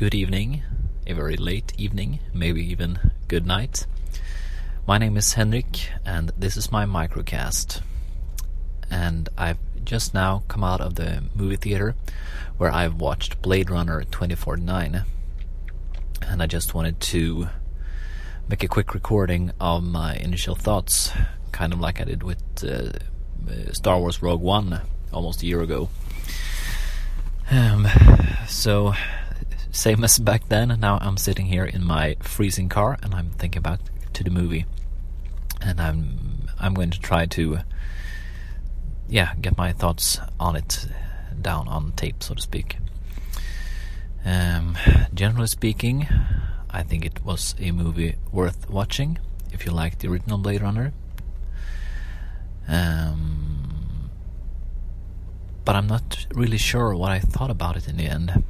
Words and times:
good 0.00 0.14
evening, 0.14 0.62
a 1.06 1.12
very 1.12 1.36
late 1.36 1.74
evening, 1.76 2.20
maybe 2.32 2.64
even 2.66 2.98
good 3.28 3.44
night. 3.44 3.84
My 4.86 4.96
name 4.96 5.14
is 5.18 5.34
Henrik, 5.34 5.90
and 6.06 6.32
this 6.38 6.56
is 6.56 6.72
my 6.72 6.86
microcast. 6.86 7.82
And 8.90 9.28
I've 9.36 9.58
just 9.84 10.14
now 10.14 10.42
come 10.48 10.64
out 10.64 10.80
of 10.80 10.94
the 10.94 11.24
movie 11.34 11.56
theater 11.56 11.96
where 12.56 12.72
I've 12.72 12.94
watched 12.94 13.42
Blade 13.42 13.68
Runner 13.68 14.00
2049. 14.04 15.04
And 16.22 16.42
I 16.42 16.46
just 16.46 16.72
wanted 16.72 16.98
to 17.00 17.50
make 18.48 18.64
a 18.64 18.68
quick 18.68 18.94
recording 18.94 19.52
of 19.60 19.84
my 19.84 20.14
initial 20.14 20.54
thoughts, 20.54 21.12
kind 21.52 21.74
of 21.74 21.80
like 21.80 22.00
I 22.00 22.04
did 22.04 22.22
with 22.22 22.42
uh, 22.64 22.92
Star 23.74 24.00
Wars 24.00 24.22
Rogue 24.22 24.40
One 24.40 24.80
almost 25.12 25.42
a 25.42 25.46
year 25.46 25.60
ago. 25.60 25.90
Um, 27.50 27.86
so 28.48 28.94
same 29.72 30.04
as 30.04 30.18
back 30.18 30.48
then. 30.48 30.76
Now 30.80 30.98
I'm 31.00 31.16
sitting 31.16 31.46
here 31.46 31.64
in 31.64 31.84
my 31.84 32.16
freezing 32.20 32.68
car 32.68 32.98
and 33.02 33.14
I'm 33.14 33.30
thinking 33.30 33.62
back 33.62 33.80
to 34.12 34.24
the 34.24 34.30
movie, 34.30 34.66
and 35.60 35.80
I'm 35.80 36.48
I'm 36.58 36.74
going 36.74 36.90
to 36.90 37.00
try 37.00 37.26
to 37.26 37.58
yeah 39.08 39.34
get 39.40 39.56
my 39.56 39.72
thoughts 39.72 40.18
on 40.38 40.56
it 40.56 40.86
down 41.40 41.68
on 41.68 41.92
tape, 41.92 42.22
so 42.22 42.34
to 42.34 42.42
speak. 42.42 42.76
Um, 44.24 44.76
generally 45.14 45.46
speaking, 45.46 46.06
I 46.70 46.82
think 46.82 47.04
it 47.06 47.24
was 47.24 47.54
a 47.58 47.70
movie 47.70 48.16
worth 48.30 48.68
watching 48.68 49.18
if 49.52 49.64
you 49.64 49.72
like 49.72 49.98
the 49.98 50.08
original 50.08 50.38
Blade 50.38 50.62
Runner. 50.62 50.92
Um, 52.68 54.10
but 55.64 55.74
I'm 55.74 55.86
not 55.86 56.26
really 56.34 56.58
sure 56.58 56.94
what 56.94 57.10
I 57.10 57.18
thought 57.18 57.50
about 57.50 57.76
it 57.76 57.88
in 57.88 57.96
the 57.96 58.06
end. 58.06 58.44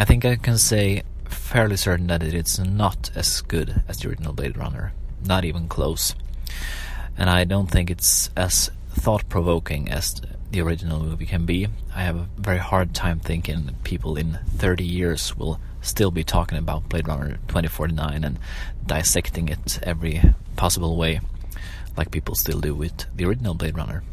I 0.00 0.04
think 0.04 0.24
I 0.24 0.36
can 0.36 0.58
say 0.58 1.02
fairly 1.28 1.76
certain 1.76 2.06
that 2.06 2.22
it 2.22 2.32
is 2.32 2.60
not 2.60 3.10
as 3.16 3.40
good 3.40 3.82
as 3.88 3.98
the 3.98 4.08
original 4.08 4.32
Blade 4.32 4.56
Runner. 4.56 4.92
Not 5.26 5.44
even 5.44 5.66
close. 5.66 6.14
And 7.16 7.28
I 7.28 7.42
don't 7.42 7.68
think 7.68 7.90
it's 7.90 8.30
as 8.36 8.70
thought 8.90 9.28
provoking 9.28 9.88
as 9.88 10.20
the 10.52 10.60
original 10.60 11.00
movie 11.00 11.26
can 11.26 11.46
be. 11.46 11.66
I 11.94 12.02
have 12.02 12.16
a 12.16 12.28
very 12.36 12.58
hard 12.58 12.94
time 12.94 13.18
thinking 13.18 13.74
people 13.82 14.16
in 14.16 14.38
30 14.56 14.84
years 14.84 15.36
will 15.36 15.60
still 15.80 16.12
be 16.12 16.22
talking 16.22 16.58
about 16.58 16.88
Blade 16.88 17.08
Runner 17.08 17.38
2049 17.48 18.22
and 18.22 18.38
dissecting 18.86 19.48
it 19.48 19.80
every 19.82 20.22
possible 20.54 20.96
way, 20.96 21.20
like 21.96 22.12
people 22.12 22.36
still 22.36 22.60
do 22.60 22.72
with 22.72 23.04
the 23.16 23.24
original 23.24 23.54
Blade 23.54 23.76
Runner. 23.76 24.04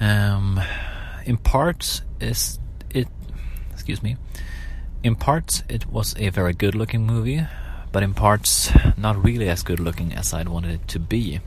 Um, 0.00 0.60
in 1.24 1.36
part, 1.36 2.02
is 2.20 2.58
excuse 3.78 4.02
me. 4.02 4.16
In 5.04 5.14
parts, 5.14 5.62
it 5.68 5.86
was 5.86 6.12
a 6.18 6.30
very 6.30 6.52
good 6.52 6.74
looking 6.74 7.06
movie, 7.06 7.46
but 7.92 8.02
in 8.02 8.12
parts, 8.12 8.72
not 8.96 9.22
really 9.22 9.48
as 9.48 9.62
good 9.62 9.78
looking 9.78 10.12
as 10.12 10.34
I'd 10.34 10.48
wanted 10.48 10.72
it 10.72 10.88
to 10.88 10.98
be. 10.98 11.38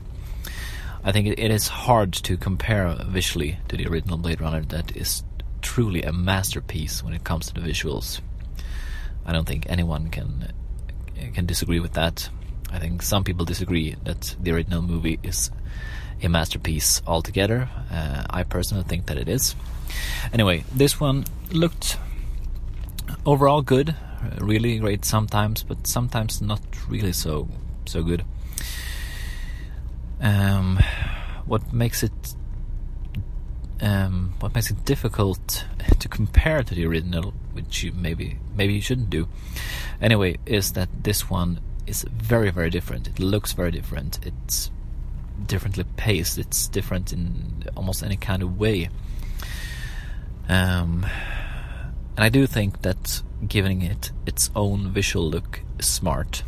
I 1.04 1.12
think 1.12 1.26
it, 1.26 1.50
is 1.50 1.68
hard 1.68 2.14
to 2.14 2.38
compare 2.38 2.96
visually 3.06 3.58
to 3.68 3.76
the 3.76 3.86
original 3.86 4.16
Blade 4.16 4.40
Runner 4.40 4.62
that 4.62 4.96
is 4.96 5.24
truly 5.60 6.02
a 6.02 6.12
masterpiece 6.12 7.04
when 7.04 7.12
it 7.12 7.22
comes 7.22 7.48
to 7.48 7.54
the 7.54 7.60
visuals. 7.60 8.20
I 9.26 9.32
don't 9.32 9.46
think 9.46 9.66
anyone 9.68 10.08
can 10.08 10.52
can 11.34 11.44
disagree 11.46 11.80
with 11.80 11.92
that. 11.92 12.28
I 12.72 12.78
think 12.78 13.02
some 13.02 13.24
people 13.24 13.44
disagree 13.44 13.94
that 14.04 14.34
the 14.40 14.52
original 14.52 14.80
movie 14.80 15.18
is 15.22 15.50
a 16.22 16.28
masterpiece 16.28 17.02
altogether. 17.06 17.68
Uh, 17.90 18.24
I 18.30 18.42
personally 18.44 18.84
think 18.84 19.06
that 19.06 19.18
it 19.18 19.28
is. 19.28 19.54
Anyway, 20.32 20.64
this 20.74 20.98
one 20.98 21.24
looked 21.52 21.98
overall 23.24 23.62
good, 23.62 23.94
really 24.38 24.78
great 24.78 25.04
sometimes, 25.04 25.62
but 25.62 25.86
sometimes 25.86 26.40
not 26.40 26.60
really 26.88 27.12
so 27.12 27.48
so 27.86 28.02
good. 28.02 28.24
Um, 30.20 30.78
what 31.46 31.72
makes 31.72 32.02
it 32.02 32.12
um, 33.80 34.34
what 34.40 34.54
makes 34.54 34.70
it 34.70 34.84
difficult 34.84 35.66
to 35.98 36.08
compare 36.08 36.62
to 36.62 36.74
the 36.74 36.86
original, 36.86 37.34
which 37.52 37.82
you 37.82 37.92
maybe 37.92 38.38
maybe 38.56 38.74
you 38.74 38.80
shouldn't 38.80 39.10
do, 39.10 39.28
anyway, 40.00 40.38
is 40.46 40.72
that 40.72 40.88
this 41.02 41.28
one 41.28 41.60
is 41.86 42.04
very 42.10 42.50
very 42.50 42.70
different. 42.70 43.08
It 43.08 43.18
looks 43.18 43.52
very 43.52 43.70
different. 43.70 44.24
It's 44.24 44.70
differently 45.46 45.84
paced. 45.96 46.38
It's 46.38 46.68
different 46.68 47.12
in 47.12 47.64
almost 47.76 48.02
any 48.02 48.16
kind 48.16 48.42
of 48.42 48.58
way. 48.58 48.88
Um, 50.48 51.06
and 52.16 52.24
I 52.24 52.28
do 52.28 52.46
think 52.46 52.82
that 52.82 53.22
giving 53.46 53.82
it 53.82 54.12
its 54.26 54.50
own 54.54 54.90
visual 54.90 55.28
look 55.28 55.60
is 55.78 55.86
smart. 55.86 56.42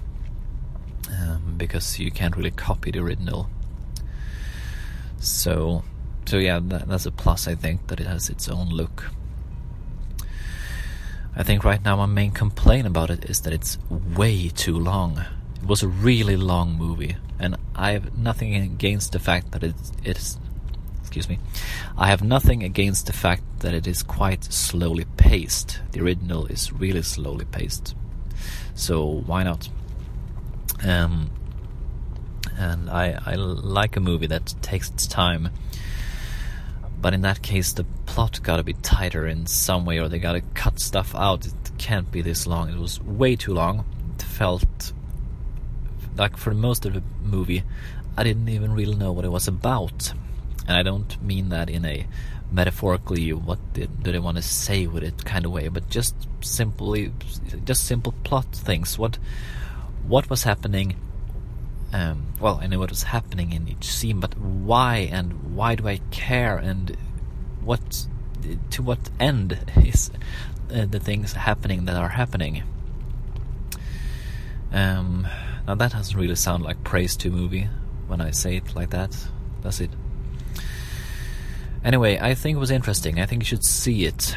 Um, 1.10 1.54
because 1.56 1.98
you 1.98 2.10
can't 2.10 2.36
really 2.36 2.50
copy 2.50 2.90
the 2.90 2.98
original. 3.00 3.48
So, 5.18 5.84
so 6.26 6.38
yeah, 6.38 6.60
that, 6.62 6.88
that's 6.88 7.06
a 7.06 7.10
plus. 7.10 7.46
I 7.46 7.54
think 7.54 7.86
that 7.86 8.00
it 8.00 8.06
has 8.06 8.28
its 8.28 8.48
own 8.48 8.68
look. 8.68 9.10
I 11.36 11.42
think 11.42 11.64
right 11.64 11.82
now 11.84 11.96
my 11.96 12.06
main 12.06 12.30
complaint 12.30 12.86
about 12.86 13.10
it 13.10 13.24
is 13.24 13.40
that 13.40 13.52
it's 13.52 13.78
way 13.90 14.48
too 14.48 14.78
long. 14.78 15.24
It 15.56 15.66
was 15.66 15.82
a 15.82 15.88
really 15.88 16.36
long 16.36 16.76
movie, 16.76 17.16
and 17.38 17.56
I 17.74 17.92
have 17.92 18.16
nothing 18.16 18.54
against 18.54 19.12
the 19.12 19.18
fact 19.18 19.50
that 19.52 19.64
it, 19.64 19.74
it's 20.04 20.38
excuse 21.16 21.28
me. 21.28 21.38
I 21.96 22.08
have 22.08 22.24
nothing 22.24 22.64
against 22.64 23.06
the 23.06 23.12
fact 23.12 23.44
that 23.60 23.72
it 23.72 23.86
is 23.86 24.02
quite 24.02 24.42
slowly 24.42 25.04
paced. 25.16 25.80
The 25.92 26.00
original 26.00 26.46
is 26.46 26.72
really 26.72 27.02
slowly 27.02 27.44
paced. 27.44 27.94
So 28.74 29.22
why 29.24 29.44
not? 29.44 29.68
Um, 30.84 31.30
and 32.58 32.90
I, 32.90 33.16
I 33.24 33.36
like 33.36 33.96
a 33.96 34.00
movie 34.00 34.26
that 34.26 34.56
takes 34.60 34.90
its 34.90 35.06
time. 35.06 35.50
But 37.00 37.14
in 37.14 37.20
that 37.20 37.42
case, 37.42 37.72
the 37.72 37.84
plot 38.06 38.40
gotta 38.42 38.64
be 38.64 38.72
tighter 38.72 39.28
in 39.28 39.46
some 39.46 39.84
way, 39.84 40.00
or 40.00 40.08
they 40.08 40.18
gotta 40.18 40.40
cut 40.54 40.80
stuff 40.80 41.14
out. 41.14 41.46
It 41.46 41.54
can't 41.78 42.10
be 42.10 42.22
this 42.22 42.44
long. 42.44 42.70
It 42.70 42.78
was 42.78 43.00
way 43.00 43.36
too 43.36 43.54
long. 43.54 43.84
It 44.16 44.22
felt 44.22 44.92
like 46.16 46.36
for 46.36 46.54
most 46.54 46.84
of 46.84 46.94
the 46.94 47.04
movie, 47.22 47.62
I 48.16 48.24
didn't 48.24 48.48
even 48.48 48.72
really 48.72 48.96
know 48.96 49.12
what 49.12 49.24
it 49.24 49.30
was 49.30 49.46
about 49.46 50.12
and 50.66 50.76
I 50.76 50.82
don't 50.82 51.20
mean 51.22 51.50
that 51.50 51.68
in 51.68 51.84
a 51.84 52.06
metaphorically 52.50 53.32
what 53.32 53.58
did, 53.72 54.02
do 54.02 54.12
they 54.12 54.18
want 54.18 54.36
to 54.36 54.42
say 54.42 54.86
with 54.86 55.02
it 55.02 55.24
kind 55.24 55.44
of 55.44 55.52
way, 55.52 55.68
but 55.68 55.88
just 55.90 56.14
simply 56.40 57.12
just 57.64 57.84
simple 57.84 58.14
plot 58.24 58.46
things. 58.52 58.98
What 58.98 59.18
what 60.06 60.30
was 60.30 60.44
happening? 60.44 60.96
Um, 61.92 62.26
well, 62.40 62.58
I 62.60 62.66
know 62.66 62.78
what 62.78 62.90
was 62.90 63.04
happening 63.04 63.52
in 63.52 63.68
each 63.68 63.84
scene, 63.86 64.20
but 64.20 64.36
why 64.38 65.08
and 65.12 65.54
why 65.54 65.74
do 65.74 65.86
I 65.88 66.00
care 66.10 66.56
and 66.56 66.96
what 67.62 68.06
to 68.70 68.82
what 68.82 69.10
end 69.18 69.58
is 69.76 70.10
uh, 70.72 70.86
the 70.86 71.00
things 71.00 71.32
happening 71.32 71.84
that 71.86 71.96
are 71.96 72.10
happening? 72.10 72.62
Um, 74.72 75.26
now 75.66 75.74
that 75.76 75.92
doesn't 75.92 76.18
really 76.18 76.34
sound 76.34 76.64
like 76.64 76.82
praise 76.82 77.16
to 77.18 77.28
a 77.28 77.30
movie 77.30 77.68
when 78.08 78.20
I 78.20 78.32
say 78.32 78.56
it 78.56 78.74
like 78.74 78.90
that, 78.90 79.16
does 79.62 79.80
it? 79.80 79.90
Anyway, 81.84 82.18
I 82.18 82.34
think 82.34 82.56
it 82.56 82.60
was 82.60 82.70
interesting. 82.70 83.20
I 83.20 83.26
think 83.26 83.42
you 83.42 83.46
should 83.46 83.64
see 83.64 84.06
it. 84.06 84.34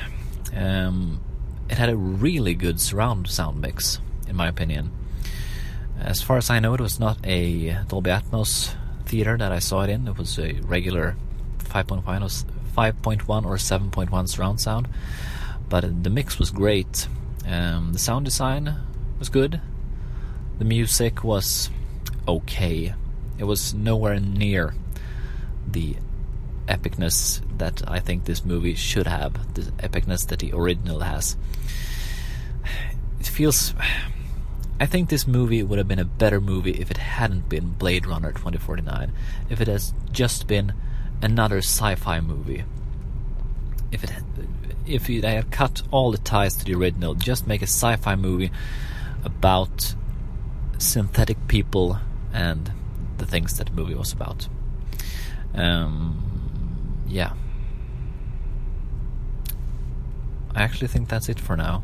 Um, 0.54 1.22
it 1.70 1.78
had 1.78 1.90
a 1.90 1.96
really 1.96 2.54
good 2.54 2.82
surround 2.82 3.30
sound 3.30 3.62
mix, 3.62 4.00
in 4.28 4.36
my 4.36 4.48
opinion. 4.48 4.92
As 6.00 6.22
far 6.22 6.38
as 6.38 6.50
I 6.50 6.60
know, 6.60 6.74
it 6.74 6.82
was 6.82 7.00
not 7.00 7.18
a 7.26 7.78
Dolby 7.88 8.10
Atmos 8.12 8.76
theater 9.06 9.38
that 9.38 9.52
I 9.52 9.60
saw 9.60 9.82
it 9.84 9.90
in. 9.90 10.08
It 10.08 10.18
was 10.18 10.38
a 10.38 10.54
regular 10.62 11.16
5.1 11.70 12.06
or 13.46 13.56
7.1 13.56 14.30
surround 14.30 14.60
sound. 14.60 14.88
But 15.70 16.04
the 16.04 16.10
mix 16.10 16.38
was 16.38 16.52
great. 16.52 17.08
Um, 17.48 17.94
the 17.94 18.00
sound 18.00 18.26
design 18.26 18.76
was 19.20 19.30
good. 19.30 19.62
The 20.60 20.66
music 20.66 21.24
was 21.24 21.70
okay. 22.28 22.94
It 23.38 23.44
was 23.46 23.74
nowhere 23.74 24.20
near 24.20 24.76
the 25.68 25.96
epicness 26.68 27.42
that 27.58 27.82
I 27.88 28.00
think 28.00 28.26
this 28.26 28.46
movie 28.46 28.76
should 28.76 29.08
have, 29.08 29.54
the 29.54 29.62
epicness 29.84 30.28
that 30.28 30.40
the 30.40 30.54
original 30.54 31.02
has. 31.02 31.38
It 33.20 33.28
feels. 33.28 33.74
I 34.80 34.86
think 34.86 35.10
this 35.10 35.26
movie 35.26 35.64
would 35.64 35.80
have 35.80 35.88
been 35.88 36.00
a 36.00 36.06
better 36.06 36.40
movie 36.40 36.72
if 36.72 36.92
it 36.92 36.98
hadn't 36.98 37.50
been 37.50 37.72
Blade 37.72 38.06
Runner 38.06 38.32
2049. 38.32 39.12
If 39.50 39.60
it 39.60 39.68
has 39.68 39.94
just 40.12 40.46
been 40.46 40.74
another 41.22 41.58
sci-fi 41.58 42.20
movie. 42.20 42.64
If 43.92 44.04
it, 44.04 44.12
if 44.86 45.08
they 45.08 45.36
had 45.36 45.52
cut 45.52 45.82
all 45.92 46.12
the 46.12 46.18
ties 46.18 46.56
to 46.58 46.66
the 46.66 46.76
original, 46.76 47.16
just 47.16 47.48
make 47.48 47.62
a 47.62 47.68
sci-fi 47.68 48.16
movie 48.16 48.52
about 49.24 49.96
synthetic 50.78 51.48
people 51.48 52.00
and 52.34 52.72
the 53.18 53.26
things 53.26 53.58
that 53.58 53.68
the 53.68 53.74
movie 53.74 53.96
was 53.96 54.14
about. 54.14 54.48
Um, 55.54 56.27
yeah. 57.08 57.34
I 60.56 60.64
actually 60.64 60.88
think 60.88 61.08
that's 61.08 61.30
it 61.30 61.40
for 61.40 61.56
now. 61.56 61.84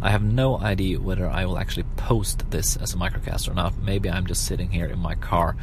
I 0.00 0.10
have 0.10 0.22
no 0.22 0.58
idea 0.58 0.98
whether 1.00 1.28
I 1.28 1.44
will 1.46 1.58
actually 1.58 1.84
post 1.96 2.50
this 2.50 2.76
as 2.76 2.94
a 2.94 2.96
microcast 2.96 3.48
or 3.48 3.54
not. 3.54 3.78
Maybe 3.78 4.10
I'm 4.10 4.26
just 4.26 4.44
sitting 4.44 4.70
here 4.70 4.86
in 4.86 4.98
my 4.98 5.14
car 5.14 5.56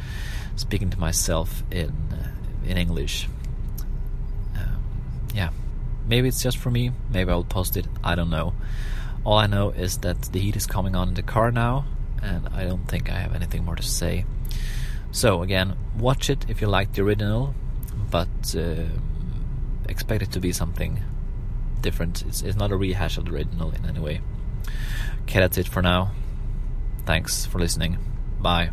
speaking 0.56 0.88
to 0.90 0.98
myself 0.98 1.62
in 1.70 1.90
uh, 2.12 2.30
in 2.64 2.78
English. 2.78 3.28
Um, 4.56 4.82
yeah, 5.34 5.50
maybe 6.06 6.28
it's 6.28 6.42
just 6.42 6.56
for 6.56 6.70
me. 6.70 6.92
Maybe 7.12 7.30
I'll 7.30 7.44
post 7.44 7.76
it. 7.76 7.86
I 8.02 8.14
don't 8.14 8.30
know. 8.30 8.54
All 9.24 9.36
I 9.36 9.46
know 9.46 9.70
is 9.70 9.98
that 9.98 10.22
the 10.32 10.38
heat 10.38 10.56
is 10.56 10.66
coming 10.66 10.96
on 10.96 11.08
in 11.08 11.14
the 11.14 11.22
car 11.22 11.50
now, 11.50 11.84
and 12.22 12.48
I 12.48 12.64
don't 12.64 12.88
think 12.88 13.10
I 13.10 13.18
have 13.18 13.34
anything 13.34 13.64
more 13.64 13.76
to 13.76 13.82
say. 13.82 14.24
So 15.12 15.42
again, 15.42 15.76
watch 15.98 16.30
it 16.30 16.46
if 16.48 16.62
you 16.62 16.68
like 16.68 16.92
the 16.94 17.02
original, 17.02 17.54
but 18.10 18.28
uh, 18.56 18.84
expect 19.88 20.22
it 20.22 20.32
to 20.32 20.40
be 20.40 20.52
something 20.52 21.02
different. 21.80 22.22
It's, 22.22 22.42
it's 22.42 22.56
not 22.56 22.72
a 22.72 22.76
rehash 22.76 23.16
of 23.16 23.26
the 23.26 23.32
original 23.32 23.70
in 23.70 23.86
any 23.86 24.00
way. 24.00 24.20
Okay, 25.22 25.40
that's 25.40 25.58
it 25.58 25.68
for 25.68 25.82
now. 25.82 26.12
Thanks 27.06 27.46
for 27.46 27.58
listening. 27.58 27.98
Bye. 28.40 28.70